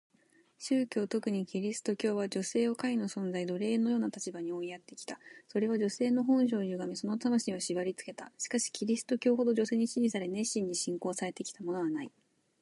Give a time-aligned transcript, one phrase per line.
[0.57, 5.19] 宗教、特にキリスト教は、女性を下位の存在、奴隷のような立場に追いやってきた。
[5.47, 8.31] それは女性の本性を歪め、その魂を縛りつけた。
[8.39, 12.11] しかしキリスト教ほど女性に支持され、熱心に信仰されてきたものはない。